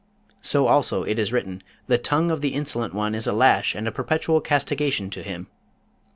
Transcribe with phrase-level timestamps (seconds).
[0.41, 3.87] So also it is written, The tongue of the insolent one is a lash and
[3.87, 5.45] a perpetual castigation to him.